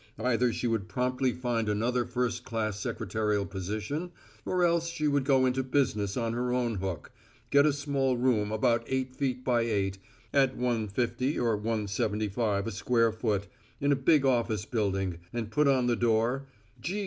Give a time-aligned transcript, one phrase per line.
[0.17, 4.09] Either she would promptly find another first class secretarial position
[4.47, 7.11] or else she would go into business on her own hook,
[7.51, 9.99] get a small room about eight feet by eight,
[10.33, 13.45] at $1.50 or $1.75 a square foot,
[13.79, 16.47] in a big office building and put on the door
[16.81, 16.99] G.